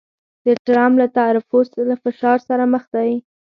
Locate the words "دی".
2.93-3.11